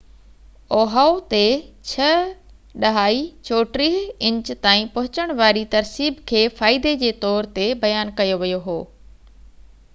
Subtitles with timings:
[0.75, 1.41] Ohio تي
[1.89, 8.79] 6.34 inch تائين پهچڻ واري ترسيب کي فائدي جي طور تي بيان ڪيو ويو هو